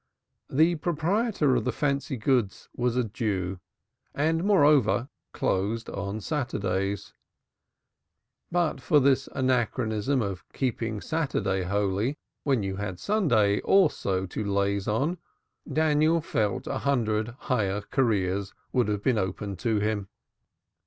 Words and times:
The 0.49 0.77
proprietor 0.77 1.55
of 1.55 1.63
the 1.63 1.71
fancy 1.71 2.17
goods 2.17 2.69
was 2.75 2.95
a 2.97 3.03
Jew, 3.03 3.59
and 4.15 4.43
moreover 4.43 5.09
closed 5.31 5.89
on 5.91 6.21
Saturdays. 6.21 7.13
But 8.51 8.81
for 8.81 8.99
this 8.99 9.29
anachronism 9.35 10.19
of 10.23 10.43
keeping 10.53 11.01
Saturday 11.01 11.61
holy 11.61 12.17
when 12.41 12.63
you 12.63 12.77
had 12.77 12.97
Sunday 12.99 13.59
also 13.59 14.25
to 14.25 14.43
laze 14.43 14.87
on, 14.87 15.19
Daniel 15.71 16.19
felt 16.19 16.65
a 16.65 16.79
hundred 16.79 17.35
higher 17.37 17.81
careers 17.81 18.55
would 18.73 18.87
have 18.87 19.03
been 19.03 19.19
open 19.19 19.55
to 19.57 19.77
him. 19.81 20.09